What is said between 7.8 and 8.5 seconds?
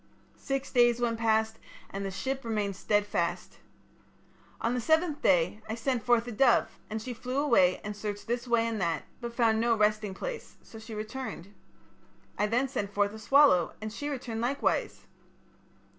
and searched this